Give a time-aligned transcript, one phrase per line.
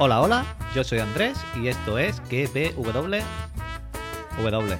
[0.00, 3.16] Hola, hola, yo soy Andrés y esto es GBW.
[4.40, 4.78] W.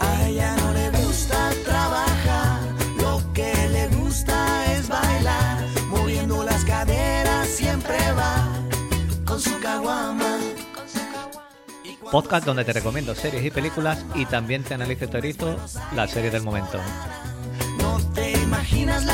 [0.00, 2.60] A ella no le gusta trabajar,
[2.96, 8.48] lo que le gusta es bailar, moviendo las caderas siempre va
[9.26, 10.38] con su caguama.
[12.10, 15.58] Podcast donde te recomiendo series y películas y también te analizo y teorizo
[15.94, 16.80] la serie del momento.
[17.76, 19.13] No te imaginas la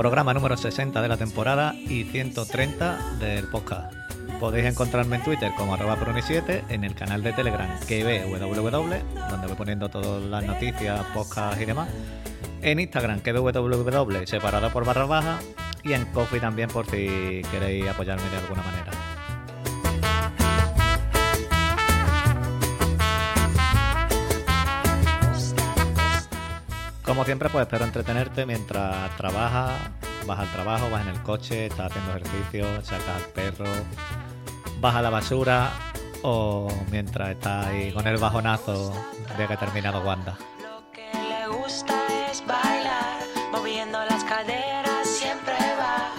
[0.00, 3.92] Programa número 60 de la temporada y 130 del podcast.
[4.40, 9.56] Podéis encontrarme en Twitter como arroba proni7, en el canal de Telegram KBWW, donde voy
[9.58, 11.90] poniendo todas las noticias, podcasts y demás.
[12.62, 15.38] En Instagram KBWW, separado por barra baja.
[15.82, 18.99] Y en Coffee también por si queréis apoyarme de alguna manera.
[27.10, 29.72] Como siempre, pues espero entretenerte mientras trabajas,
[30.28, 33.64] vas al trabajo, vas en el coche, estás haciendo ejercicio, sacas al perro,
[34.80, 35.72] vas a la basura
[36.22, 38.94] o mientras estás ahí con el bajonazo
[39.36, 40.38] de que ha terminado Wanda.
[40.62, 41.94] Lo que le gusta
[42.30, 46.12] es bailar, moviendo las caderas, siempre va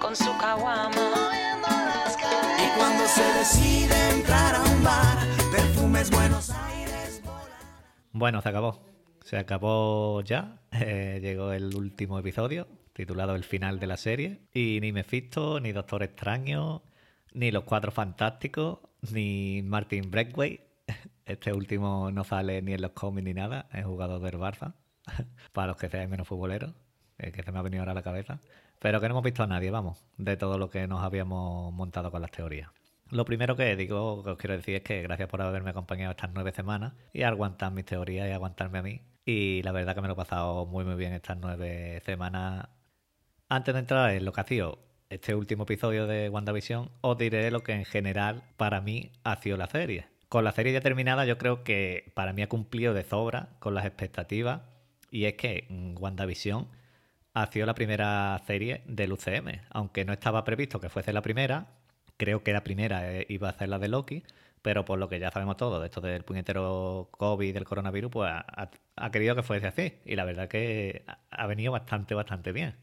[0.00, 0.88] con su caguama.
[2.64, 5.18] Y cuando se decide entrar a un bar,
[5.52, 7.20] perfumes Buenos Aires.
[8.12, 8.93] Bueno, se acabó.
[9.34, 10.60] Se acabó ya.
[10.70, 14.42] Eh, llegó el último episodio, titulado El final de la serie.
[14.54, 16.84] Y ni Mephisto, ni Doctor Extraño,
[17.32, 18.78] ni Los Cuatro Fantásticos,
[19.10, 20.60] ni Martin Bradway.
[21.26, 23.68] Este último no sale ni en los cómics ni nada.
[23.72, 24.74] Es jugador del Barça.
[25.52, 26.72] Para los que seáis menos futboleros.
[27.18, 28.38] eh, que se me ha venido ahora a la cabeza.
[28.78, 32.12] Pero que no hemos visto a nadie, vamos, de todo lo que nos habíamos montado
[32.12, 32.70] con las teorías.
[33.10, 36.30] Lo primero que digo, que os quiero decir es que gracias por haberme acompañado estas
[36.32, 39.00] nueve semanas y aguantar mis teorías y aguantarme a mí.
[39.24, 42.68] Y la verdad que me lo he pasado muy muy bien estas nueve semanas.
[43.48, 44.78] Antes de entrar en lo que ha sido
[45.10, 49.56] este último episodio de WandaVision, os diré lo que en general para mí ha sido
[49.56, 50.06] la serie.
[50.28, 53.74] Con la serie ya terminada, yo creo que para mí ha cumplido de sobra con
[53.74, 54.62] las expectativas.
[55.10, 56.68] Y es que mm, WandaVision
[57.34, 59.62] ha sido la primera serie del UCM.
[59.70, 61.68] Aunque no estaba previsto que fuese la primera,
[62.16, 64.24] creo que la primera eh, iba a ser la de Loki,
[64.62, 68.30] pero por lo que ya sabemos todo de esto del puñetero COVID del coronavirus, pues
[68.32, 69.94] ha, ha- querido que fuese así.
[70.04, 72.76] Y la verdad que ha- venido bastante, bastante bien.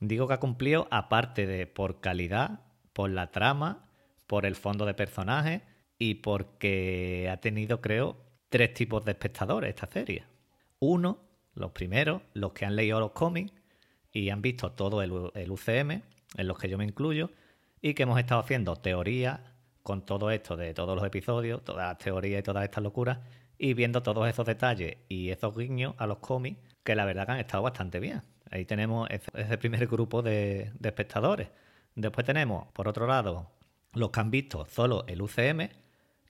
[0.00, 2.60] Digo que ha cumplido aparte de por calidad,
[2.92, 3.88] por la trama,
[4.26, 5.62] por el fondo de personajes
[5.98, 8.16] y porque ha tenido, creo,
[8.48, 10.24] tres tipos de espectadores esta serie.
[10.78, 11.20] Uno,
[11.54, 13.52] los primeros, los que han leído los cómics
[14.12, 16.02] y han visto todo el, el UCM,
[16.36, 17.30] en los que yo me incluyo,
[17.80, 19.40] y que hemos estado haciendo teorías
[19.82, 23.18] con todo esto de todos los episodios, todas las teorías y todas estas locuras,
[23.58, 27.32] y viendo todos esos detalles y esos guiños a los cómics, que la verdad que
[27.32, 28.22] han estado bastante bien.
[28.50, 31.48] Ahí tenemos ese, primer grupo de, espectadores.
[31.94, 33.50] Después tenemos, por otro lado,
[33.92, 35.70] los que han visto solo el UCM,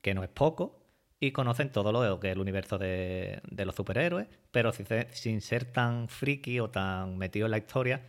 [0.00, 0.80] que no es poco,
[1.20, 5.40] y conocen todo lo que es el universo de, los superhéroes, pero sin ser, sin
[5.40, 8.02] ser tan friki o tan metido en la historia,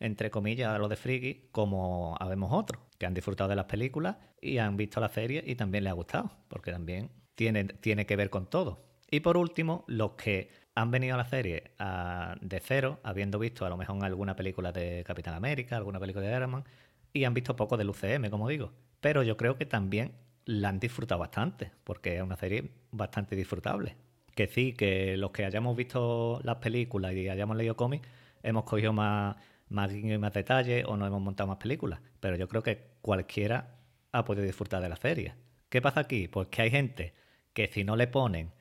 [0.00, 4.58] entre comillas, lo de friki, como habemos otros, que han disfrutado de las películas y
[4.58, 8.30] han visto la serie y también les ha gustado, porque también tiene, tiene que ver
[8.30, 8.82] con todo.
[9.08, 13.64] Y por último, los que han venido a la serie ah, de cero, habiendo visto
[13.64, 16.64] a lo mejor alguna película de Capitán América, alguna película de Iron Man,
[17.12, 18.72] y han visto poco del UCM, como digo.
[19.00, 20.14] Pero yo creo que también
[20.46, 23.94] la han disfrutado bastante, porque es una serie bastante disfrutable.
[24.34, 28.08] Que sí, que los que hayamos visto las películas y hayamos leído cómics,
[28.42, 29.36] hemos cogido más,
[29.68, 32.00] más y más detalles o no hemos montado más películas.
[32.18, 33.76] Pero yo creo que cualquiera
[34.10, 35.34] ha podido disfrutar de la serie.
[35.68, 36.26] ¿Qué pasa aquí?
[36.26, 37.14] Pues que hay gente
[37.58, 38.52] que si no le ponen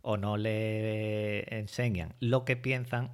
[0.00, 3.10] o no le enseñan lo que piensan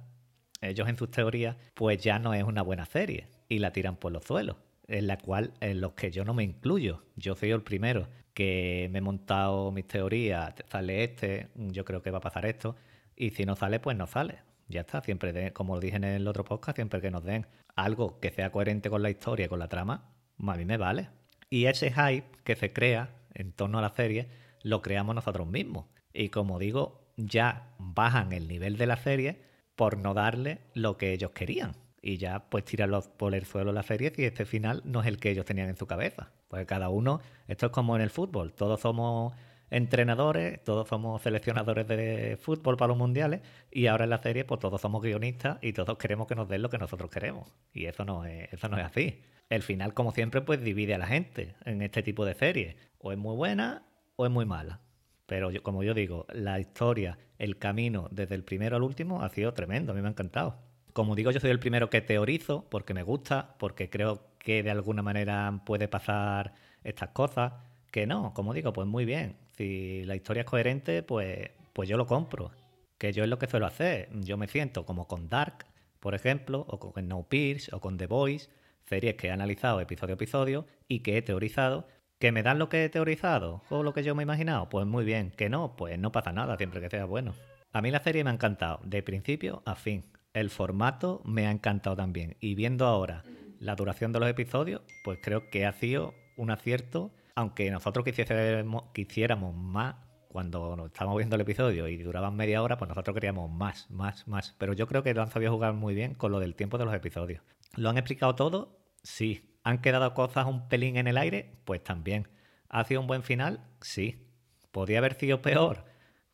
[0.61, 4.13] ellos en sus teorías, pues ya no es una buena serie y la tiran por
[4.13, 4.55] los suelos,
[4.87, 7.03] en la cual en los que yo no me incluyo.
[7.17, 12.09] Yo soy el primero que me he montado mis teorías, sale este, yo creo que
[12.11, 12.77] va a pasar esto,
[13.17, 14.37] y si no sale, pues no sale.
[14.69, 18.21] Ya está, siempre, de- como dije en el otro podcast, siempre que nos den algo
[18.21, 20.09] que sea coherente con la historia con la trama,
[20.39, 21.09] a mí me vale.
[21.49, 24.29] Y ese hype que se crea en torno a la serie,
[24.63, 25.85] lo creamos nosotros mismos.
[26.13, 29.41] Y como digo, ya bajan el nivel de la serie
[29.75, 31.75] por no darle lo que ellos querían.
[32.01, 35.17] Y ya pues tirarlo por el suelo la serie si este final no es el
[35.17, 36.31] que ellos tenían en su cabeza.
[36.47, 39.33] Porque cada uno, esto es como en el fútbol, todos somos
[39.69, 44.59] entrenadores, todos somos seleccionadores de fútbol para los mundiales y ahora en la serie pues
[44.59, 47.49] todos somos guionistas y todos queremos que nos den lo que nosotros queremos.
[47.73, 49.21] Y eso no es, eso no es así.
[49.49, 52.75] El final, como siempre, pues divide a la gente en este tipo de series.
[52.99, 53.83] O es muy buena
[54.15, 54.81] o es muy mala.
[55.25, 59.53] Pero como yo digo, la historia, el camino desde el primero al último ha sido
[59.53, 60.59] tremendo, a mí me ha encantado.
[60.93, 64.69] Como digo, yo soy el primero que teorizo porque me gusta, porque creo que de
[64.69, 67.53] alguna manera puede pasar estas cosas.
[67.91, 69.37] Que no, como digo, pues muy bien.
[69.57, 72.51] Si la historia es coherente, pues, pues yo lo compro.
[72.97, 74.09] Que yo es lo que suelo hacer.
[74.21, 75.65] Yo me siento como con Dark,
[75.99, 78.49] por ejemplo, o con No Pierce, o con The Voice,
[78.85, 81.87] series que he analizado episodio a episodio y que he teorizado.
[82.23, 84.69] ¿Que me dan lo que he teorizado o lo que yo me he imaginado?
[84.69, 85.31] Pues muy bien.
[85.31, 87.33] Que no, pues no pasa nada, siempre que sea bueno.
[87.73, 90.05] A mí la serie me ha encantado, de principio a fin.
[90.31, 92.37] El formato me ha encantado también.
[92.39, 93.23] Y viendo ahora
[93.59, 97.11] la duración de los episodios, pues creo que ha sido un acierto.
[97.35, 99.95] Aunque nosotros quisiéramos, quisiéramos más,
[100.29, 104.55] cuando estábamos viendo el episodio y duraban media hora, pues nosotros queríamos más, más, más.
[104.57, 106.85] Pero yo creo que lo han sabido jugar muy bien con lo del tiempo de
[106.85, 107.43] los episodios.
[107.75, 108.79] ¿Lo han explicado todo?
[109.01, 109.52] Sí.
[109.63, 111.55] ¿Han quedado cosas un pelín en el aire?
[111.63, 112.27] Pues también.
[112.69, 113.61] ¿Ha sido un buen final?
[113.81, 114.27] Sí.
[114.71, 115.85] ¿Podría haber sido peor?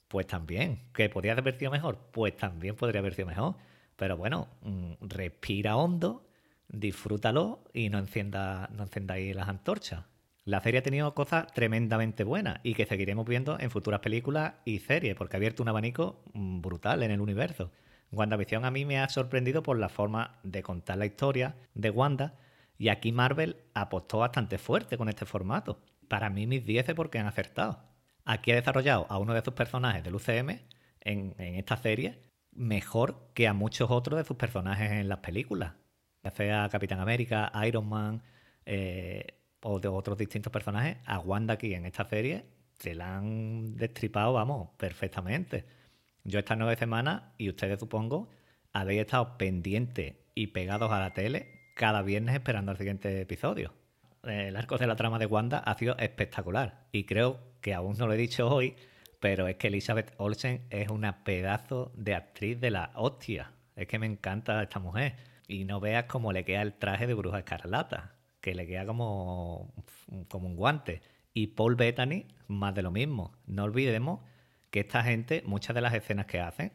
[0.07, 0.79] Pues también.
[0.93, 1.99] ¿Que podría haber sido mejor?
[2.11, 3.55] Pues también podría haber sido mejor.
[3.95, 6.25] Pero bueno, mm, respira hondo,
[6.67, 10.05] disfrútalo y no encienda, las antorchas.
[10.45, 14.79] La serie ha tenido cosas tremendamente buenas y que seguiremos viendo en futuras películas y
[14.79, 17.71] series, porque ha abierto un abanico mm, brutal en el universo.
[18.11, 22.33] WandaVision a mí me ha sorprendido por la forma de contar la historia de Wanda
[22.79, 25.81] y aquí Marvel apostó bastante fuerte con este formato.
[26.07, 27.83] Para mí mis 10 porque han acertado.
[28.23, 30.61] Aquí ha desarrollado a uno de sus personajes del UCM
[31.01, 32.21] en, esta serie
[32.53, 35.73] mejor que a muchos otros de sus personajes en las películas.
[36.23, 38.23] Ya sea Capitán América, Iron Man
[38.65, 39.27] eh,
[39.61, 42.45] o de otros distintos personajes, a Wanda aquí en esta serie
[42.79, 45.65] se la han destripado, vamos, perfectamente.
[46.23, 48.29] Yo estas nueve semanas, y ustedes supongo,
[48.71, 53.73] habéis estado pendientes y pegados a la tele cada viernes esperando el siguiente episodio.
[54.23, 58.05] El arco de la trama de Wanda ha sido espectacular y creo que aún no
[58.05, 58.75] lo he dicho hoy,
[59.21, 63.53] pero es que Elizabeth Olsen es una pedazo de actriz de la hostia.
[63.77, 65.15] Es que me encanta esta mujer.
[65.47, 69.73] Y no veas cómo le queda el traje de bruja escarlata, que le queda como,
[70.27, 71.01] como un guante.
[71.33, 73.37] Y Paul Bettany, más de lo mismo.
[73.45, 74.19] No olvidemos
[74.69, 76.73] que esta gente, muchas de las escenas que hacen,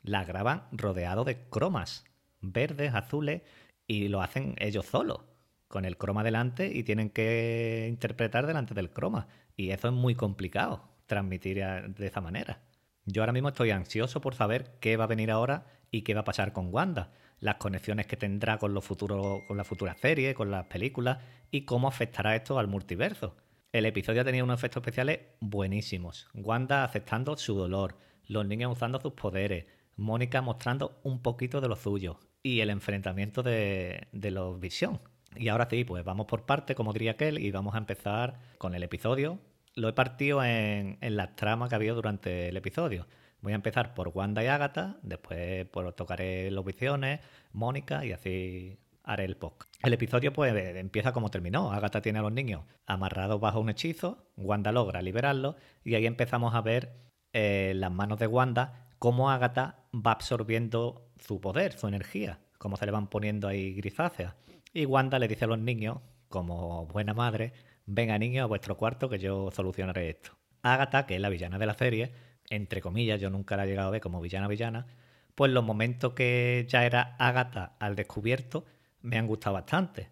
[0.00, 2.06] las graban rodeado de cromas,
[2.40, 3.42] verdes, azules,
[3.86, 5.20] y lo hacen ellos solos,
[5.68, 9.28] con el croma delante y tienen que interpretar delante del croma.
[9.56, 12.60] Y eso es muy complicado transmitir de esa manera.
[13.04, 16.20] Yo ahora mismo estoy ansioso por saber qué va a venir ahora y qué va
[16.20, 20.34] a pasar con Wanda, las conexiones que tendrá con, los futuros, con la futura serie,
[20.34, 21.18] con las películas
[21.50, 23.36] y cómo afectará esto al multiverso.
[23.72, 26.28] El episodio ha tenido unos efectos especiales buenísimos.
[26.34, 27.96] Wanda aceptando su dolor,
[28.26, 29.66] los niños usando sus poderes,
[29.96, 35.00] Mónica mostrando un poquito de lo suyo y el enfrentamiento de, los Visión.
[35.34, 38.74] Y ahora sí, pues vamos por parte, como diría aquel, y vamos a empezar con
[38.74, 39.40] el episodio
[39.74, 43.06] lo he partido en, las tramas que ha habido durante el episodio.
[43.42, 47.20] Voy a empezar por Wanda y Agatha, después pues, tocaré los visiones,
[47.52, 49.64] Mónica y así haré el post.
[49.82, 51.72] El episodio pues empieza como terminó.
[51.72, 56.54] Agatha tiene a los niños amarrados bajo un hechizo, Wanda logra liberarlos y ahí empezamos
[56.54, 56.96] a ver
[57.34, 62.86] eh, las manos de Wanda cómo Agatha va absorbiendo su poder, su energía, cómo se
[62.86, 64.34] le van poniendo ahí grisáceas.
[64.72, 65.98] Y Wanda le dice a los niños,
[66.28, 67.52] como buena madre,
[67.86, 70.32] venga niño a vuestro cuarto que yo solucionaré esto.
[70.62, 72.12] Agatha, que es la villana de la serie,
[72.50, 74.86] entre comillas, yo nunca la he llegado a ver como villana villana,
[75.34, 78.64] pues los momentos que ya era Agatha al descubierto
[79.02, 80.10] me han gustado bastante.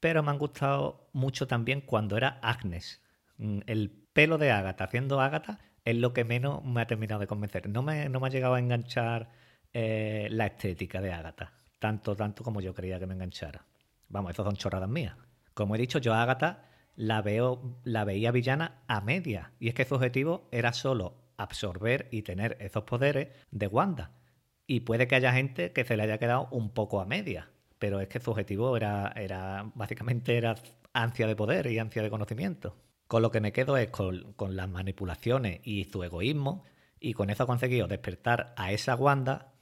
[0.00, 3.02] Pero me han gustado mucho también cuando era Agnes.
[3.38, 7.28] Mm, el pelo de Agatha haciendo Agatha es lo que menos me ha terminado de
[7.28, 7.68] convencer.
[7.68, 9.30] No me, no me ha llegado a enganchar
[9.72, 11.52] eh, la estética de Agatha.
[11.78, 13.64] Tanto, tanto como yo creía que me enganchara.
[14.08, 15.16] Vamos, eso son chorradas mías.
[15.54, 16.64] Como he dicho, yo a Agatha
[16.96, 19.52] la, veo, la veía villana a media.
[19.60, 24.10] Y es que su objetivo era solo absorber y tener esos poderes de Wanda.
[24.66, 27.50] Y puede que haya gente que se le haya quedado un poco a media.
[27.78, 30.56] Pero es que su objetivo era, era básicamente era
[30.92, 32.76] ansia de poder y ansia de conocimiento.
[33.06, 36.64] Con lo que me quedo es con, las manipulaciones y su egoísmo.
[36.98, 39.52] Y con eso ha conseguido despertar a esa Wanda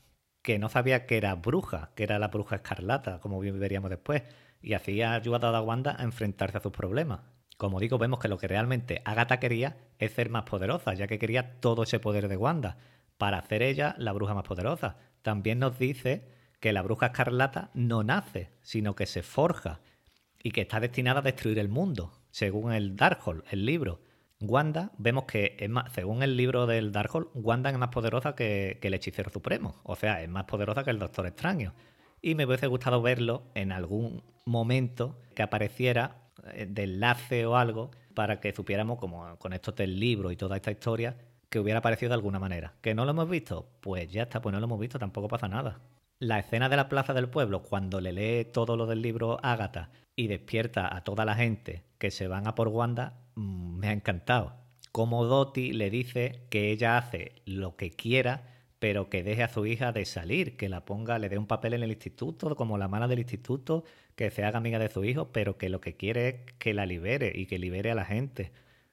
[0.43, 4.23] que no sabía que era bruja, que era la bruja escarlata, como bien veríamos después
[4.65, 7.21] y así ha ayudado a Wanda a enfrentarse a sus problemas.
[7.59, 11.19] Como digo, vemos que lo que realmente Agatha quería es ser más poderosa, ya que
[11.19, 12.79] quería todo ese poder de Wanda,
[13.19, 14.97] para hacer ella la bruja más poderosa.
[15.23, 16.29] También nos dice
[16.61, 19.81] que la bruja escarlata no nace, sino que se forja
[20.43, 24.00] y que está destinada a destruir el mundo, según el Darkhold, el libro.
[24.41, 28.79] Wanda, vemos que es más, según el libro del Darkhold, Wanda es más poderosa que,
[28.83, 29.76] que el hechicero supremo.
[29.85, 31.75] O sea, es más poderosa que el Doctor Extraño.
[32.21, 36.17] Y me hubiese gustado verlo en algún momento que apareciera
[36.55, 40.57] eh, de enlace o algo para que supiéramos, como con esto del libro y toda
[40.57, 41.17] esta historia,
[41.49, 42.75] que hubiera aparecido de alguna manera.
[42.81, 43.69] ¿Que no lo hemos visto?
[43.81, 45.79] Pues ya está, pues no lo hemos visto, tampoco pasa nada.
[46.19, 49.91] La escena de la plaza del pueblo, cuando le lee todo lo del libro Ágata
[50.16, 53.92] y despierta a toda la gente que se van a por Wanda, mm, me ha
[53.92, 54.54] encantado.
[54.92, 59.66] Como Dottie le dice que ella hace lo que quiera, pero que deje a su
[59.66, 62.87] hija de salir, que la ponga, le dé un papel en el instituto, como la
[62.87, 66.28] mala del instituto, que se haga amiga de su hijo, pero que lo que quiere
[66.28, 68.52] es que la libere y que libere a la gente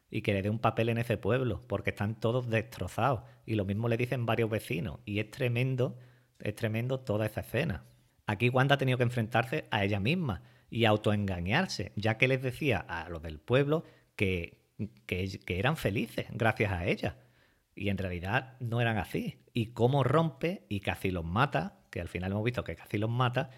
[0.09, 3.21] y que le dé un papel en ese pueblo, porque están todos destrozados.
[3.45, 4.99] Y lo mismo le dicen varios vecinos.
[5.05, 5.97] Y es tremendo,
[6.39, 7.85] es tremendo toda esa escena.
[8.27, 12.79] Aquí Wanda ha tenido que enfrentarse a ella misma y autoengañarse, ya que les decía
[12.79, 13.83] a los del pueblo
[14.15, 14.63] que,
[15.05, 17.17] que, eran felices gracias a ella.
[17.75, 19.43] Y en realidad no eran así.
[19.53, 23.09] Y cómo rompe y casi los mata, que al final hemos visto que casi los
[23.09, 23.51] mata,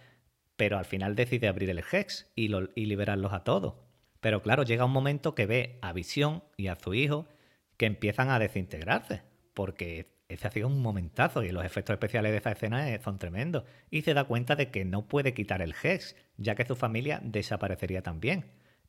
[0.55, 3.75] pero al final decide abrir el Hex y, y liberarlos a todos.
[4.20, 7.27] Pero claro, llega un momento que ve a Visión y a su hijo
[7.77, 9.22] que empiezan a desintegrarse,
[9.53, 13.63] porque ese ha sido un momentazo y los efectos especiales de esa escena son tremendos.
[13.90, 17.20] Y se da cuenta de que no puede quitar el Hex, ya que su familia
[17.24, 18.46] desaparecería también.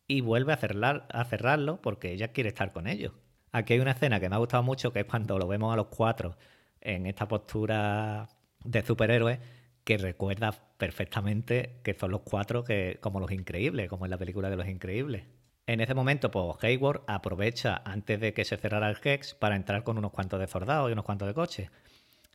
[0.07, 3.13] Y vuelve a, cerrar, a cerrarlo porque ella quiere estar con ellos.
[3.53, 5.77] Aquí hay una escena que me ha gustado mucho, que es cuando lo vemos a
[5.77, 6.37] los cuatro
[6.81, 8.29] en esta postura
[8.65, 9.39] de superhéroes
[9.85, 14.51] que recuerda perfectamente que son los cuatro que, como los increíbles, como en la película
[14.51, 15.25] de los increíbles.
[15.67, 19.83] En ese momento, pues Hayward aprovecha antes de que se cerrara el Hex para entrar
[19.83, 21.71] con unos cuantos de soldados y unos cuantos de coches.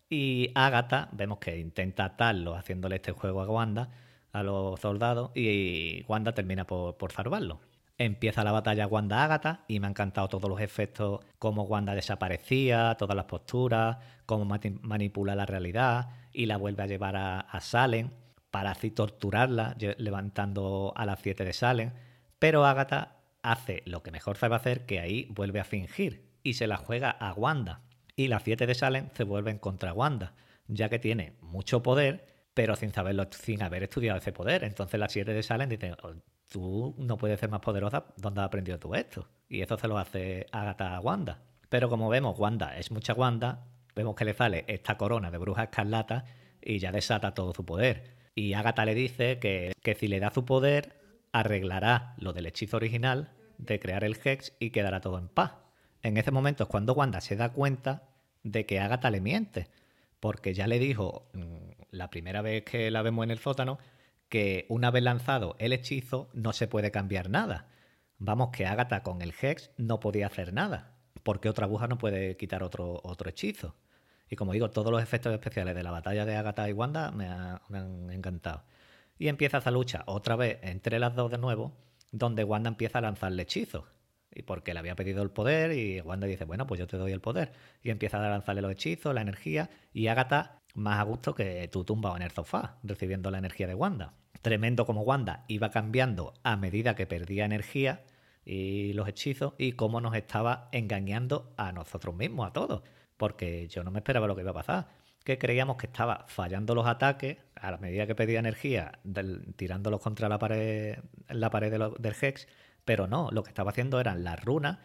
[0.10, 3.92] Y Agatha, vemos que intenta atarlo haciéndole este juego a Wanda,
[4.34, 7.12] a los soldados, y Wanda termina por, por.
[8.00, 13.16] Empieza la batalla Wanda-Ágata y me han encantado todos los efectos, cómo Wanda desaparecía, todas
[13.16, 14.46] las posturas, cómo
[14.82, 18.10] manipula la realidad y la vuelve a llevar a, Salem
[18.50, 21.92] para así torturarla, levantando a las 7 de Salem.
[22.40, 26.68] Pero Ágata hace lo que mejor sabe hacer, que ahí vuelve a fingir y se
[26.68, 27.82] la juega a Wanda.
[28.16, 30.34] Y las 7 de Salem se vuelven contra Wanda,
[30.68, 34.64] ya que tiene mucho poder, pero sin saberlo, sin haber estudiado ese poder.
[34.64, 35.96] Entonces las 7 de Salem dicen,
[36.50, 39.28] tú no puedes ser más poderosa ¿dónde has aprendido tú esto?
[39.48, 41.42] Y eso se lo hace Agatha a Wanda.
[41.70, 45.64] Pero como vemos, Wanda es mucha Wanda, vemos que le sale esta corona de bruja
[45.64, 46.26] escarlata
[46.62, 48.18] y ya desata todo su poder.
[48.36, 50.99] Y Agatha le dice que, que si le da su poder,
[51.32, 55.54] arreglará lo del hechizo original de crear el Hex y quedará todo en paz.
[56.02, 58.10] En ese momento es cuando Wanda se da cuenta
[58.44, 59.68] de que Agatha le miente,
[60.20, 63.80] porque ya le dijo mm, la primera vez que la vemos en el sótano
[64.30, 67.68] que una vez lanzado el hechizo no se puede cambiar nada.
[68.18, 72.38] Vamos, que Agatha con el Hex no podía hacer nada, porque otra aguja no puede
[72.38, 73.76] quitar otro, otro hechizo.
[74.30, 77.28] Y como digo, todos los efectos especiales de la batalla de Agatha y Wanda me,
[77.28, 78.64] han encantado.
[79.20, 81.78] Y empieza esa lucha otra vez entre las dos de nuevo,
[82.12, 83.84] donde Wanda empieza a lanzarle hechizos.
[84.32, 87.12] Y porque le había pedido el poder, y Wanda dice, bueno, pues yo te doy
[87.12, 87.52] el poder.
[87.84, 91.84] Y empieza a lanzarle los hechizos, la energía, y Agatha más a gusto que tú
[91.84, 94.14] tumbado en el sofá, recibiendo la energía de Wanda.
[94.42, 98.06] Tremendo como Wanda iba cambiando a medida que perdía energía
[98.46, 102.84] y los hechizos y cómo nos estaba engañando a nosotros mismos, a todos.
[103.18, 104.88] Porque yo no me esperaba lo que iba a pasar.
[105.30, 108.94] Que creíamos que estaba fallando los ataques a la medida que perdía energía,
[109.58, 112.48] tirándolos contra la pared, la pared del Hex,
[112.84, 114.80] pero no, lo que estaba haciendo eran las runas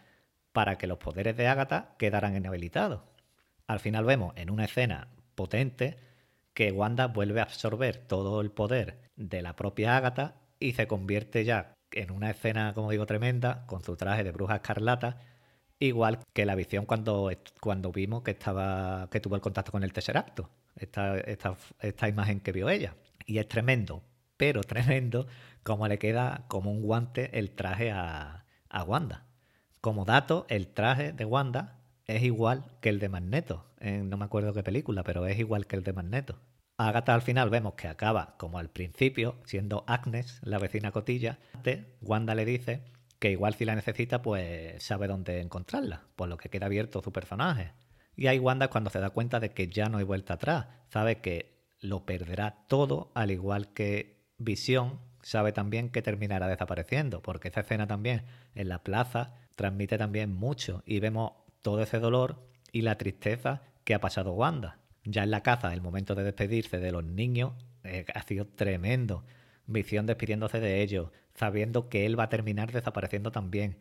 [0.51, 3.01] para que los poderes de Agatha quedaran inhabilitados.
[3.65, 5.97] Al final vemos en una escena potente
[6.53, 11.43] que Wanda vuelve a absorber todo el poder de la propia Agatha y se convierte
[11.43, 15.17] ya en una escena, como digo, tremenda, con su traje de bruja escarlata,
[15.79, 19.93] igual que la visión cuando, cuando vimos que estaba que tuvo el contacto con el
[19.93, 22.95] Tesseracto, esta, esta, esta imagen que vio ella.
[23.25, 24.03] Y es tremendo,
[24.37, 25.27] pero tremendo,
[25.63, 29.25] como le queda como un guante el traje a, a Wanda.
[29.81, 33.65] Como dato, el traje de Wanda es igual que el de Magneto.
[33.81, 36.39] no me acuerdo qué película, pero es igual que el de Magneto.
[36.77, 41.39] Agatha al final vemos que acaba como al principio, siendo Agnes, la vecina cotilla.
[42.01, 42.83] Wanda le dice
[43.25, 47.11] que igual si la necesita, pues sabe dónde encontrarla, por lo que queda abierto su
[47.11, 47.71] personaje.
[48.15, 51.21] Y ahí Wanda cuando se da cuenta de que ya no hay vuelta atrás, sabe
[51.21, 57.61] que lo perderá todo, al igual que Visión sabe también que terminará desapareciendo, porque esa
[57.61, 61.31] escena también en la plaza transmite también mucho y vemos
[61.63, 64.77] todo ese dolor y la tristeza que ha pasado Wanda.
[65.03, 67.53] Ya en la caza, el momento de despedirse de los niños
[67.83, 69.23] eh, ha sido tremendo.
[69.67, 73.77] Visión despidiéndose de ellos, sabiendo que él va a terminar desapareciendo también.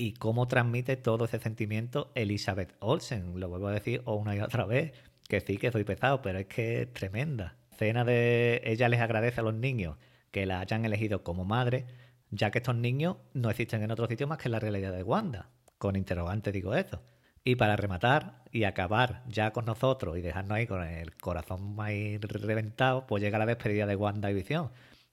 [0.00, 3.38] y cómo transmite todo ese sentimiento Elizabeth Olsen.
[3.40, 4.92] Lo vuelvo a decir una y otra vez,
[5.28, 7.56] que sí que soy pesado, pero es que es tremenda.
[7.76, 9.96] Cena de ella les agradece a los niños
[10.30, 11.86] que la hayan elegido como madre,
[12.30, 15.02] ya que estos niños no existen en otro sitio más que en la realidad de
[15.02, 15.50] Wanda.
[15.78, 17.02] Con interrogante digo eso.
[17.44, 21.90] Y para rematar y acabar ya con nosotros y dejarnos ahí con el corazón más
[22.20, 24.70] reventado, pues llega la despedida de Wanda y Visión,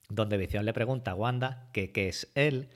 [0.08, 2.68] donde Visión le pregunta a Wanda que qué es él,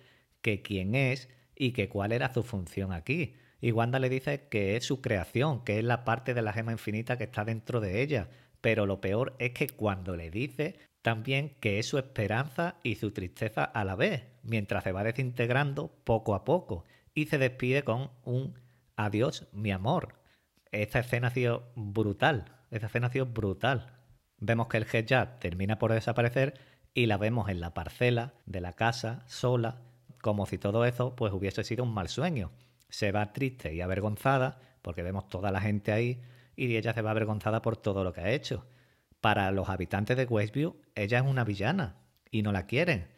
[0.42, 3.34] que quién es y que cuál era su función aquí.
[3.60, 6.72] Y Wanda le dice que es su creación, que es la parte de la gema
[6.72, 8.28] infinita que está dentro de ella.
[8.60, 13.12] Pero lo peor es que cuando le dice también que es su esperanza y su
[13.12, 16.84] tristeza a la vez, mientras se va desintegrando poco a poco
[17.14, 18.54] y se despide con un
[18.96, 20.14] adiós, mi amor.
[20.72, 23.99] Esta escena ha sido brutal, esta escena ha sido brutal.
[24.38, 26.54] Vemos que el ya termina por desaparecer
[26.94, 29.82] y la vemos en la parcela de la casa, sola,
[30.20, 32.52] como si todo eso pues hubiese sido un mal sueño.
[32.88, 36.20] Se va triste y avergonzada porque vemos toda la gente ahí
[36.56, 38.66] y ella se va avergonzada por todo lo que ha hecho.
[39.20, 41.97] Para los habitantes de Westview, ella es una villana
[42.30, 43.09] y no la quieren.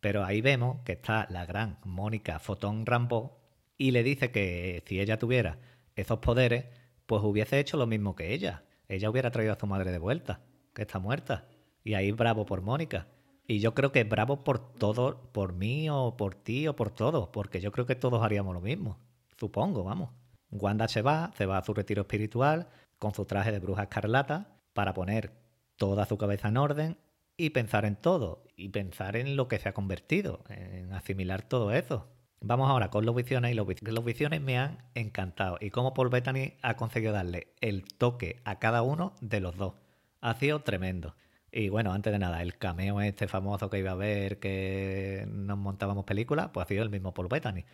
[0.00, 3.40] Pero ahí vemos que está la gran Mónica Fotón Rambo
[3.76, 5.58] y le dice que si ella tuviera
[5.96, 6.66] esos poderes,
[7.06, 8.64] pues hubiese hecho lo mismo que ella.
[8.88, 10.40] Ella hubiera traído a su madre de vuelta,
[10.74, 11.48] que está muerta.
[11.84, 13.08] Y ahí bravo por Mónica.
[13.46, 17.28] Y yo creo que bravo por todo, por mí o por ti o por todos,
[17.28, 18.98] porque yo creo que todos haríamos lo mismo.
[19.38, 20.10] Supongo, vamos.
[20.50, 22.68] Wanda se va, se va a su retiro espiritual
[22.98, 25.32] con su traje de bruja escarlata para poner
[25.76, 26.98] toda su cabeza en orden
[27.36, 31.72] y pensar en todo y pensar en lo que se ha convertido, en asimilar todo
[31.72, 32.08] eso.
[32.40, 36.10] Vamos ahora con los visiones y los, los visiones me han encantado y cómo Paul
[36.10, 39.74] Bettany ha conseguido darle el toque a cada uno de los dos.
[40.20, 41.14] Ha sido tremendo.
[41.50, 45.56] Y bueno, antes de nada, el cameo este famoso que iba a ver, que nos
[45.56, 47.64] montábamos películas, pues ha sido el mismo Paul Bettany,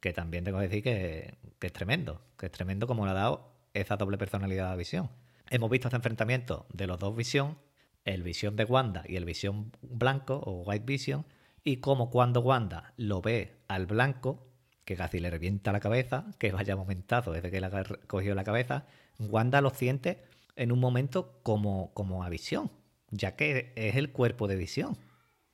[0.00, 3.54] que también tengo que decir que, es tremendo, que es tremendo como le ha dado
[3.72, 5.10] esa doble personalidad a Visión.
[5.50, 7.58] Hemos visto este enfrentamiento de los dos Visión,
[8.04, 11.24] el Visión de Wanda y el Visión blanco o White Vision,
[11.64, 14.46] y como cuando Wanda lo ve al blanco,
[14.84, 18.44] que casi le revienta la cabeza, que vaya momentazo desde que le ha cogido la
[18.44, 18.84] cabeza,
[19.18, 20.22] Wanda lo siente
[20.56, 22.81] en un momento como, como a Visión
[23.12, 24.98] ya que es el cuerpo de visión.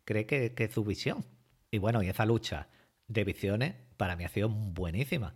[0.05, 1.27] Cree que, es su visión.
[1.71, 2.69] Y bueno, y esa lucha
[3.09, 5.35] de visiones para mí ha sido buenísima.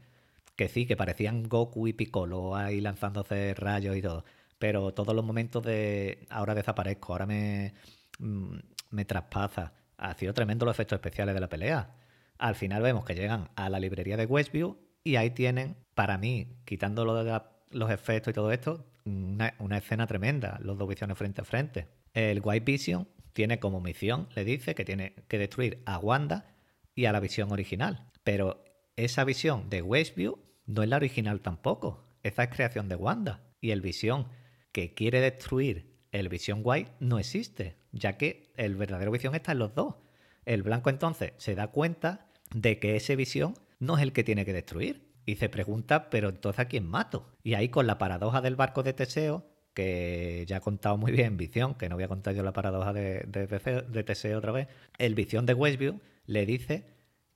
[0.57, 4.25] Que sí, que parecían Goku y Piccolo ahí lanzándose rayos y todo.
[4.59, 7.75] Pero todos los momentos de ahora desaparezco, ahora me,
[8.19, 8.57] mm,
[8.91, 9.75] me traspasa.
[9.99, 11.97] Ha sido tremendo los efectos especiales de la pelea.
[12.39, 16.61] Al final vemos que llegan a la librería de Westview y ahí tienen, para mí,
[16.65, 21.45] quitando los efectos y todo esto, una, una escena tremenda, los dos visiones frente a
[21.45, 22.02] frente.
[22.15, 26.55] El White Vision tiene como misión, le dice que tiene que destruir a Wanda
[26.95, 28.11] y a la visión original.
[28.25, 28.65] Pero
[28.97, 32.07] esa visión de Westview no es la original tampoco.
[32.23, 33.43] Esa es creación de Wanda.
[33.61, 34.29] Y el visión
[34.73, 39.59] que quiere destruir el visión White no existe, ya que el verdadero visión está en
[39.59, 39.97] los dos.
[40.45, 44.45] El blanco entonces se da cuenta de que ese visión no es el que tiene
[44.45, 45.11] que destruir.
[45.25, 47.33] Y se pregunta, pero entonces a quién mato.
[47.43, 51.37] Y ahí con la paradoja del barco de Teseo, que ya ha contado muy bien
[51.37, 55.15] Visión, que no voy a contar yo la paradoja de, de, Teseo otra vez, el
[55.15, 56.87] Visión de Westview le dice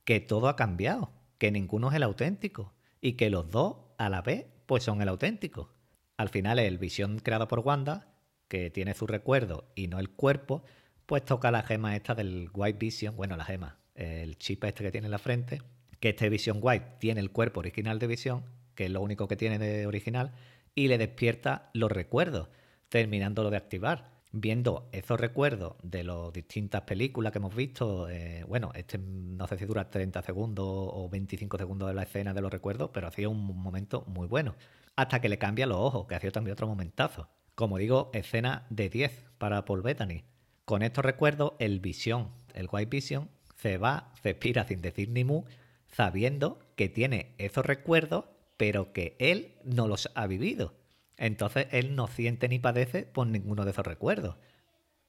[0.05, 4.23] que todo ha cambiado, que ninguno es el auténtico y que los dos a la
[4.23, 5.73] vez pues son el auténtico.
[6.17, 8.13] Al final el Visión creado por Wanda,
[8.49, 10.65] que tiene su recuerdo y no el cuerpo,
[11.07, 14.91] pues toca la gema esta del White Vision, bueno, la gema, el chip este que
[14.91, 15.63] tiene en la frente,
[16.01, 18.45] que este Vision White tiene el cuerpo original de Visión,
[18.75, 20.33] que es lo único que tiene de original,
[20.77, 22.49] y le despierta los recuerdos,
[22.89, 24.15] terminándolo de activar.
[24.31, 29.57] Viendo esos recuerdos de las distintas películas que hemos visto, eh, bueno, este no sé
[29.57, 33.11] si dura 30 segundos o 25 segundos de la escena de los recuerdos, pero ha
[33.11, 34.55] sido un momento muy bueno.
[34.95, 37.29] Hasta que le cambia los ojos, que ha sido también otro momentazo.
[37.55, 40.25] Como digo, escena de 10 para Paul Bettany.
[40.67, 45.25] Con estos recuerdos, el Visión, el White Vision, se va, se expira sin decir ni
[45.25, 45.45] mu,
[45.87, 50.75] sabiendo que tiene esos recuerdos pero que él no los ha vivido.
[51.17, 54.37] Entonces él no siente ni padece por ninguno de esos recuerdos.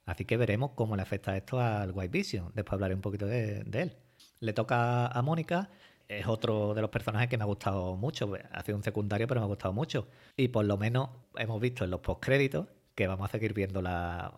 [0.05, 2.51] Así que veremos cómo le afecta esto al White Vision.
[2.55, 3.97] Después hablaré un poquito de, él.
[4.39, 5.69] Le toca a Mónica.
[6.07, 8.33] Es otro de los personajes que me ha gustado mucho.
[8.51, 10.07] Ha sido un secundario, pero me ha gustado mucho.
[10.37, 14.33] Y por lo menos hemos visto en los postcréditos que vamos a seguir viéndola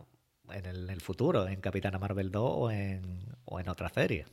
[0.52, 4.26] en el, en el futuro, en Capitana Marvel 2 o en, o en otra serie.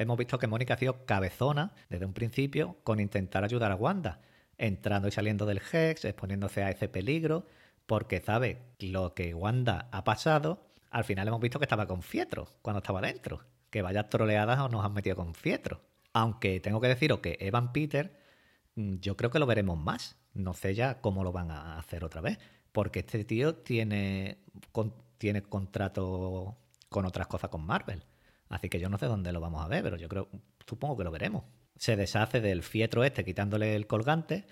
[0.00, 4.22] Hemos visto que Mónica ha sido cabezona desde un principio con intentar ayudar a Wanda,
[4.56, 7.44] entrando y saliendo del Hex, exponiéndose a ese peligro,
[7.84, 10.64] porque sabe lo que Wanda ha pasado.
[10.90, 13.44] Al final hemos visto que estaba con Fietro cuando estaba dentro.
[13.68, 15.82] Que vaya troleadas o nos han metido con Fietro.
[16.14, 18.18] Aunque tengo que deciros que Evan Peter,
[18.76, 20.16] mm, yo creo que lo veremos más.
[20.32, 22.38] No sé ya cómo lo van a hacer otra vez.
[22.72, 24.38] Porque este tío tiene,
[25.18, 26.56] tiene contrato
[26.88, 28.02] con otras cosas con Marvel.
[28.50, 30.28] Así que yo no sé dónde lo vamos a ver, pero yo creo,
[30.68, 31.44] supongo que lo veremos.
[31.76, 34.44] Se deshace del fietro este quitándole el colgante,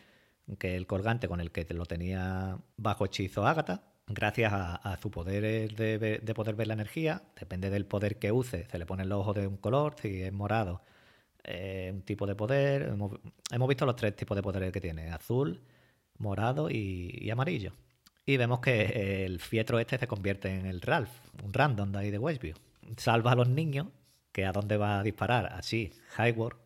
[0.58, 5.74] que el colgante con el que lo tenía bajo hechizo Ágata, gracias a, su poder
[5.74, 9.34] de, poder ver la energía, depende del poder que use, se le ponen los ojos
[9.34, 10.80] de un color, si es morado,
[11.42, 12.82] eh, un tipo de poder.
[12.82, 15.60] Hemos, visto los tres tipos de poderes que tiene, azul,
[16.18, 17.72] morado y, amarillo.
[18.24, 21.10] Y vemos que el fietro este se convierte en el Ralph,
[21.42, 22.54] un random de ahí de Westview.
[22.96, 23.88] Salva a los niños,
[24.32, 26.56] que a dónde va a disparar, así, Highward,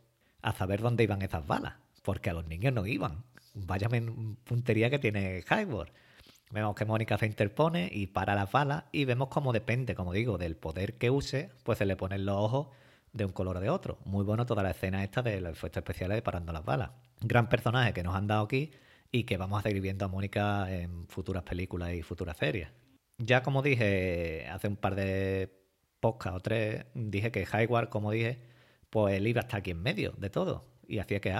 [0.43, 3.25] a saber dónde iban esas balas, porque a los niños no iban.
[3.55, 3.89] Vaya
[4.45, 5.91] puntería que tiene Highward.
[6.51, 10.37] Vemos que Mónica se interpone y para las balas y vemos cómo depende, como digo,
[10.37, 12.69] del poder que use, pues se le ponen los ojos
[13.13, 13.99] de un color o de otro.
[14.05, 16.91] Muy bueno toda la escena esta de los efectos especiales de parando las balas.
[17.21, 18.71] Gran personaje que nos han dado aquí
[19.11, 22.69] y que vamos a seguir viendo a Mónica en futuras películas y futuras series.
[23.19, 25.62] Ya como dije hace un par de
[26.03, 28.41] podcasts o tres, dije que Highward, como dije,
[28.91, 31.35] pues él iba a estar aquí en medio de todo y hacía que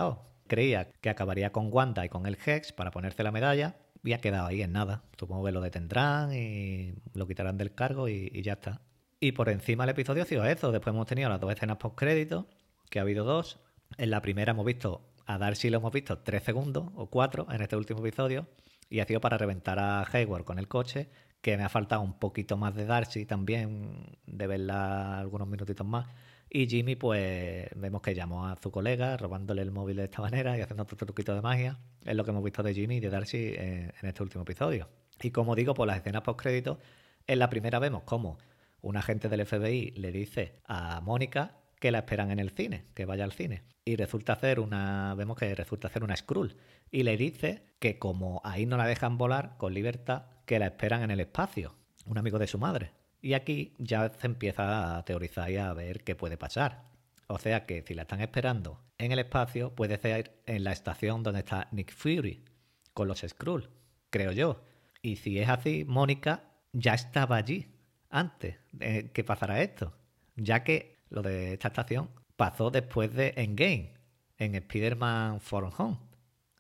[0.47, 4.21] Creía que acabaría con Wanda y con el Hex para ponerse la medalla y ha
[4.21, 5.03] quedado ahí en nada.
[5.19, 8.83] Supongo que lo detendrán y lo quitarán del cargo y, ya está.
[9.19, 10.73] Y por encima del episodio ha sido eso.
[10.73, 12.49] Después hemos tenido las dos escenas post crédito,
[12.91, 13.61] que ha habido dos.
[13.97, 17.63] En la primera hemos visto a Darcy lo hemos visto tres segundos o cuatro en
[17.63, 18.47] este último episodio
[18.91, 21.09] y ha sido para reventar a Hayward con el coche,
[21.43, 26.07] que me ha faltado un poquito más de Darcy también, de verla algunos minutitos más.
[26.49, 30.57] Y Jimmy, pues vemos que llamó a su colega robándole el móvil de esta manera
[30.57, 31.79] y haciendo otro truquito de magia.
[32.05, 34.89] Es lo que hemos visto de Jimmy y de Darcy en, este último episodio.
[35.21, 36.79] Y como digo, por las escenas post-crédito,
[37.27, 38.39] en la primera vemos cómo
[38.81, 43.05] un agente del FBI le dice a Mónica que la esperan en el cine, que
[43.05, 43.65] vaya al cine.
[43.85, 46.57] Y resulta hacer una, vemos que resulta hacer una Skrull.
[46.93, 51.03] Y le dice que como ahí no la dejan volar con libertad, que la esperan
[51.03, 51.75] en el espacio.
[52.07, 52.93] Un amigo de su madre.
[53.21, 56.85] Y aquí ya se empieza a teorizar y a ver qué puede pasar.
[57.29, 61.23] O sea que si la están esperando en el espacio, puede ser en la estación
[61.23, 62.45] donde está Nick Fury,
[62.93, 63.71] con los Skrull,
[64.11, 64.63] creo yo.
[65.01, 67.75] Y si es así, Mónica ya estaba allí
[68.11, 69.95] antes de que pasara esto.
[70.37, 73.95] Ya que lo de esta estación pasó después de Endgame,
[74.39, 75.99] en Spider-Man For Home.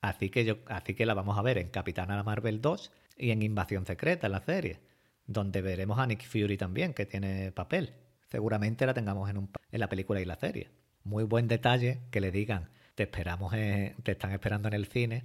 [0.01, 3.42] Así que, yo, así que la vamos a ver en Capitana Marvel 2 y en
[3.42, 4.81] Invasión Secreta, en la serie
[5.27, 7.94] donde veremos a Nick Fury también, que tiene papel.
[8.29, 10.70] Seguramente la tengamos en, un, en la película y la serie.
[11.05, 15.25] Muy buen detalle que le digan, te esperamos, te están esperando en el cine,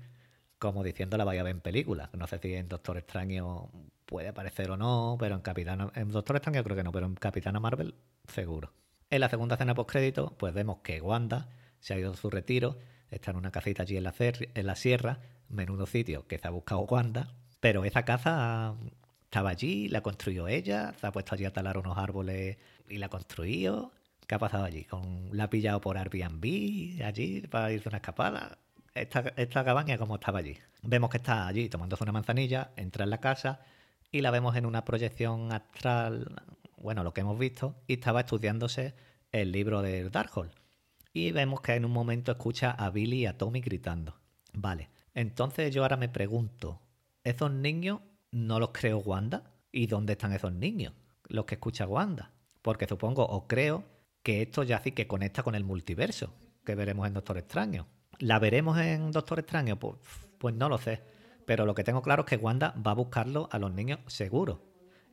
[0.59, 2.09] como diciendo la vaya a ver en película.
[2.13, 3.69] No sé si en Doctor Extraño
[4.05, 7.15] puede aparecer o no, pero en Capitana, en Doctor Extraño creo que no, pero en
[7.15, 7.95] Capitana Marvel
[8.27, 8.73] seguro.
[9.09, 12.29] En la segunda escena post crédito, pues vemos que Wanda se ha ido a su
[12.29, 12.77] retiro,
[13.09, 16.51] está en una casita allí en la, en la sierra, menudo sitio que se ha
[16.51, 18.75] buscado Wanda, pero esa casa
[19.23, 23.09] estaba allí, la construyó ella, se ha puesto allí a talar unos árboles y la
[23.09, 23.91] construyó.
[24.25, 24.83] ¿Qué ha pasado allí?
[24.83, 28.57] Con, la ha pillado por Airbnb allí para irse una escapada.
[28.93, 30.57] Esta, esta cabaña, ¿cómo estaba allí?
[30.81, 33.61] Vemos que está allí tomándose una manzanilla, entra en la casa
[34.11, 36.41] y la vemos en una proyección astral,
[36.77, 38.95] bueno, lo que hemos visto, y estaba estudiándose
[39.31, 40.51] el libro de Darkhold.
[41.13, 44.19] Y vemos que en un momento escucha a Billy y a Tommy gritando.
[44.53, 46.81] Vale, entonces yo ahora me pregunto,
[47.29, 47.99] ¿esos niños
[48.31, 49.51] no los creo Wanda.
[49.71, 50.93] ¿Y dónde están esos niños?
[51.27, 52.31] Los que escucha Wanda.
[52.61, 53.83] Porque supongo o creo
[54.23, 56.33] que esto ya sí que conecta con el multiverso
[56.65, 57.87] que veremos en Doctor Extraño.
[58.19, 59.77] ¿La veremos en Doctor Extraño?
[59.77, 59.95] Pues,
[60.37, 61.01] pues no lo sé.
[61.45, 64.63] Pero lo que tengo claro es que Wanda va a buscarlo a los niños seguro.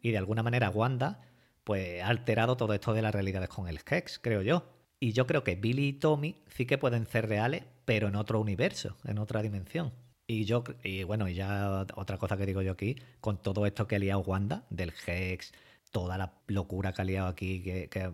[0.00, 1.20] Y de alguna manera Wanda
[1.64, 4.64] pues ha alterado todo esto de las realidades con el Hex, creo yo.
[5.00, 8.40] Y yo creo que Billy y Tommy sí que pueden ser reales, pero en otro
[8.40, 9.92] universo, en otra dimensión.
[10.26, 13.86] Y yo, y bueno, y ya otra cosa que digo yo aquí, con todo esto
[13.86, 15.52] que ha liado Wanda, del Hex,
[15.90, 18.12] toda la locura que ha liado aquí, que,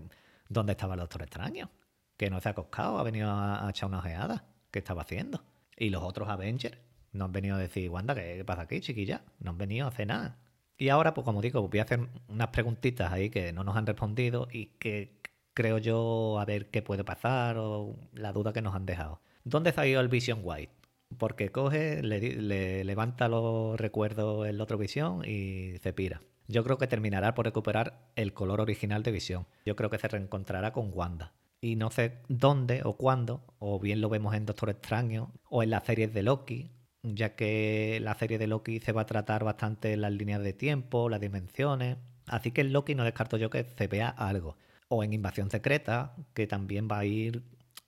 [0.49, 1.71] ¿dónde estaba el Doctor Extraño?
[2.17, 4.45] Que no se ha coscado, ha venido a, echar una ojeada.
[4.71, 5.45] ¿Qué estaba haciendo?
[5.77, 6.79] Y los otros Avengers
[7.13, 9.23] no han venido a decir, Wanda, ¿qué pasa aquí, chiquilla?
[9.39, 10.39] No han venido a hacer nada.
[10.77, 13.87] Y ahora, pues como digo, voy a hacer unas preguntitas ahí que no nos han
[13.87, 15.21] respondido y que
[15.55, 19.21] creo yo a ver qué puede pasar o la duda que nos han dejado.
[19.45, 20.80] ¿Dónde ido el Vision White?
[21.19, 26.23] Porque coge, le, levanta los recuerdos en la otra visión y se pira.
[26.49, 29.47] Yo creo que terminará por recuperar el color original de visión.
[29.65, 31.33] Yo creo que se reencontrará con Wanda.
[31.61, 35.71] Y no sé dónde o cuándo, o bien lo vemos en Doctor Extraño o en
[35.71, 39.97] las series de Loki, ya que la serie de Loki se va a tratar bastante
[39.97, 41.99] las líneas de tiempo, las dimensiones.
[42.27, 44.57] Así que en Loki no descarto yo que se vea algo.
[44.89, 47.43] O en Invasión Secreta, que también va a ir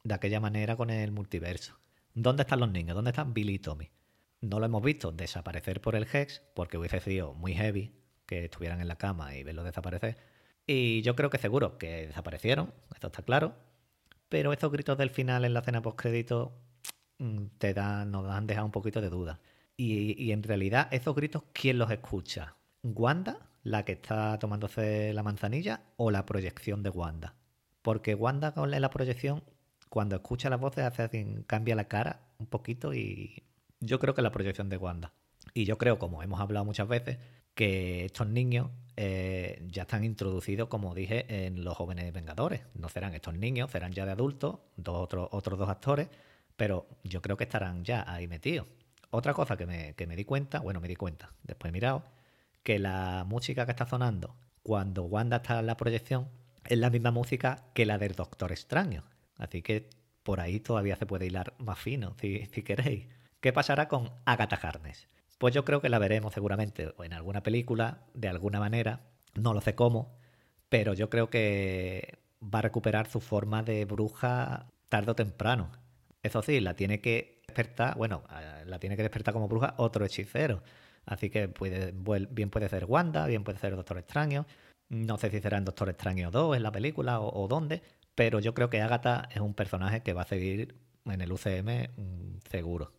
[0.04, 1.81] de aquella manera con el multiverso.
[2.14, 2.94] ¿Dónde están los niños?
[2.94, 3.90] ¿Dónde están Billy y Tommy?
[4.42, 7.94] No lo hemos visto desaparecer por el Hex, porque hubiese sido muy heavy
[8.26, 10.18] que estuvieran en la cama y verlos desaparecer.
[10.66, 13.54] Y yo creo que seguro que desaparecieron, esto está claro.
[14.28, 16.52] Pero esos gritos del final en la escena post-crédito
[17.18, 19.40] mm, te dan, nos han dejado un poquito de duda.
[19.76, 22.56] Y, y en realidad, esos gritos, ¿quién los escucha?
[22.82, 27.36] ¿Wanda, la que está tomándose la manzanilla, o la proyección de Wanda?
[27.80, 29.44] Porque Wanda con la proyección,
[29.92, 33.42] cuando escucha las voces, hace así, cambia la cara un poquito y
[33.78, 35.12] yo creo que la proyección de Wanda.
[35.52, 37.18] Y yo creo, como hemos hablado muchas veces,
[37.54, 42.62] que estos niños eh, ya están introducidos, como dije, en los jóvenes Vengadores.
[42.72, 46.08] No serán estos niños, serán ya de adultos, dos, otros, otros dos actores,
[46.56, 48.68] pero yo creo que estarán ya ahí metidos.
[49.10, 52.02] Otra cosa que me, que me di cuenta, bueno, me di cuenta, después he mirado,
[52.62, 56.30] que la música que está sonando cuando Wanda está en la proyección
[56.64, 59.04] es la misma música que la del Doctor Extraño.
[59.36, 59.90] Así que
[60.22, 63.08] por ahí todavía se puede hilar más fino, si, queréis.
[63.40, 65.08] ¿Qué pasará con Agatha Harness?
[65.38, 69.00] Pues yo creo que la veremos seguramente en alguna película, de alguna manera,
[69.34, 70.16] no lo sé cómo,
[70.68, 75.72] pero yo creo que va a recuperar su forma de bruja tarde o temprano.
[76.22, 78.22] Eso sí, la tiene que despertar, bueno,
[78.64, 80.62] la tiene que despertar como bruja otro hechicero.
[81.04, 81.92] Así que puede,
[82.30, 84.46] bien puede ser Wanda, bien puede ser Doctor Extraño.
[84.88, 87.82] No sé si será en Doctor Extraño 2 en la película o dónde,
[88.14, 91.88] pero yo creo que Agatha es un personaje que va a seguir en el UCM
[91.96, 92.92] mm, seguro.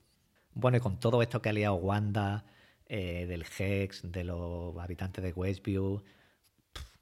[0.53, 2.45] Bueno, y con todo esto que ha liado Wanda,
[2.87, 6.03] eh, del Hex, de los habitantes de Westview,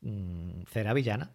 [0.02, 1.32] mm, será villana,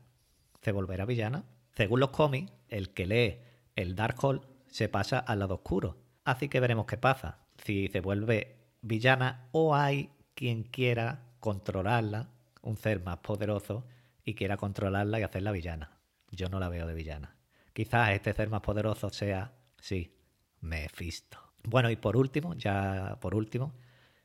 [0.62, 1.44] se volverá villana.
[1.74, 3.38] Según los cómics, el que lee
[3.74, 5.98] el Darkhold se pasa al lado oscuro.
[6.24, 7.38] Así que veremos qué pasa.
[7.64, 12.30] Si se vuelve villana o hay quien quiera controlarla,
[12.62, 13.84] un ser más poderoso,
[14.24, 15.95] y quiera controlarla y hacerla villana.
[16.30, 17.36] Yo no la veo de villana.
[17.72, 20.16] Quizás este ser más poderoso sea, sí,
[20.60, 21.38] Mephisto.
[21.64, 23.74] Bueno, y por último, ya por último,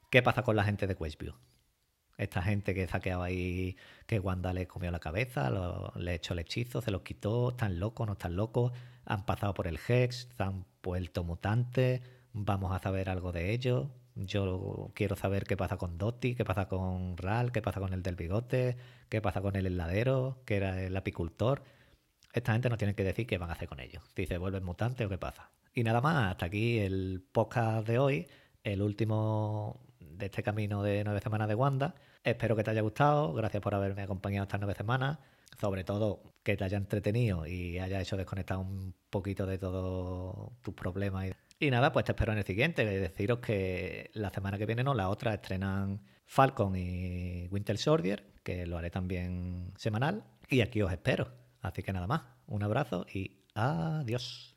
[0.09, 1.33] ¿qué pasa con la gente de Westview?
[2.17, 6.39] Esta gente que saqueaba ahí, que Wanda le comió la cabeza, lo, le echó el
[6.39, 8.73] hechizo, se los quitó, están locos, no están locos,
[9.05, 12.01] han pasado por el Hex, se han vuelto mutantes,
[12.33, 13.87] vamos a saber algo de ellos.
[14.15, 18.03] Yo quiero saber qué pasa con Dottie, qué pasa con Ral, qué pasa con el
[18.03, 18.77] del bigote,
[19.09, 21.63] qué pasa con el heladero, que era el apicultor.
[22.33, 24.03] Esta gente no tiene que decir qué van a hacer con ellos.
[24.15, 25.51] Si se vuelven mutantes o qué pasa.
[25.73, 28.27] Y nada más, hasta aquí el podcast de hoy,
[28.63, 31.95] el último de este camino de nueve semanas de Wanda.
[32.23, 35.17] Espero que te haya gustado, gracias por haberme acompañado estas nueve semanas,
[35.59, 40.73] sobre todo que te haya entretenido y haya hecho desconectar un poquito de todos tus
[40.73, 41.31] problemas.
[41.59, 44.93] Y, nada, pues te espero en el siguiente, deciros que la semana que viene, no,
[44.93, 50.91] la otra estrenan Falcon y Winter Soldier, que lo haré también semanal, y aquí os
[50.91, 51.40] espero.
[51.61, 54.49] Así que nada más, un abrazo y adiós.